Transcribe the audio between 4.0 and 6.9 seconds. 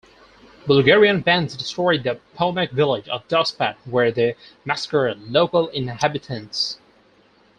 they massacred local inhabitants.